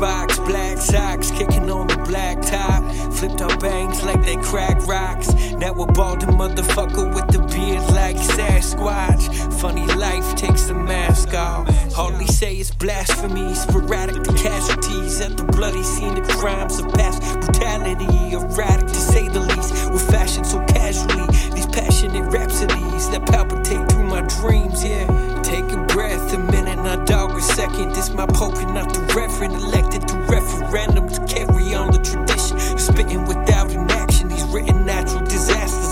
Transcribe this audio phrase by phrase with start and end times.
[0.00, 2.82] box, black socks, kicking on the black top.
[3.12, 5.32] Flipped our bangs like they crack rocks.
[5.52, 9.22] Now we're bald motherfucker with the beard like Sasquatch.
[9.60, 11.68] Funny life takes the mask off.
[11.92, 13.54] Hardly say it's blasphemy.
[13.54, 18.32] Sporadic the casualties at the bloody scene of crimes of past brutality.
[18.32, 19.92] Erratic to say the least.
[19.92, 21.26] With fashion so casually.
[21.54, 25.42] These passionate rhapsodies that palpitate through my dreams, yeah.
[25.42, 27.92] Take a breath, a minute, not dog a second.
[27.92, 29.60] This my poking, not the reverend.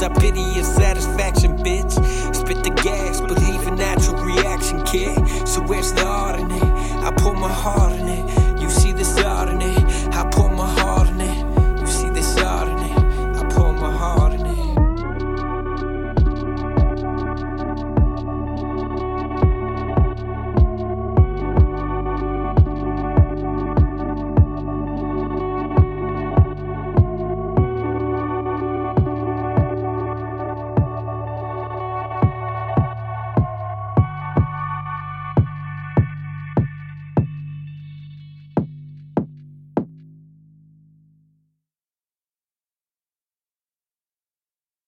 [0.02, 1.92] I pity your satisfaction, bitch.
[2.34, 5.16] Spit the gas, believe in natural reaction, kid.
[5.48, 6.07] So where's the